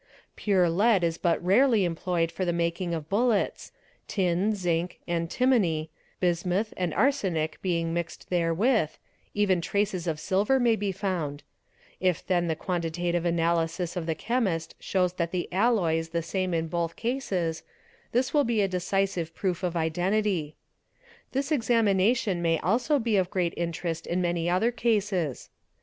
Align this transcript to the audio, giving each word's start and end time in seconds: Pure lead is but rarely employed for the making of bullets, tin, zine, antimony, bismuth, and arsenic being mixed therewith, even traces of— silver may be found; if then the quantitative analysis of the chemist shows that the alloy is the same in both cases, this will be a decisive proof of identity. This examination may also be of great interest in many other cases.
Pure 0.35 0.67
lead 0.67 1.03
is 1.03 1.19
but 1.19 1.45
rarely 1.45 1.85
employed 1.85 2.31
for 2.31 2.43
the 2.43 2.51
making 2.51 2.91
of 2.91 3.07
bullets, 3.07 3.71
tin, 4.07 4.53
zine, 4.53 4.95
antimony, 5.07 5.91
bismuth, 6.19 6.73
and 6.75 6.91
arsenic 6.95 7.61
being 7.61 7.93
mixed 7.93 8.31
therewith, 8.31 8.89
even 9.35 9.61
traces 9.61 10.07
of— 10.07 10.19
silver 10.29 10.59
may 10.59 10.75
be 10.75 10.91
found; 10.91 11.43
if 11.99 12.25
then 12.25 12.47
the 12.47 12.55
quantitative 12.55 13.25
analysis 13.25 13.95
of 13.95 14.07
the 14.07 14.15
chemist 14.15 14.73
shows 14.79 15.13
that 15.13 15.29
the 15.29 15.47
alloy 15.53 15.93
is 15.97 16.09
the 16.09 16.23
same 16.23 16.51
in 16.51 16.67
both 16.67 16.95
cases, 16.95 17.61
this 18.11 18.33
will 18.33 18.43
be 18.43 18.59
a 18.63 18.67
decisive 18.67 19.35
proof 19.35 19.61
of 19.61 19.75
identity. 19.75 20.55
This 21.31 21.51
examination 21.51 22.41
may 22.41 22.57
also 22.61 22.97
be 22.97 23.17
of 23.17 23.29
great 23.29 23.53
interest 23.55 24.07
in 24.07 24.19
many 24.19 24.49
other 24.49 24.71
cases. 24.71 25.51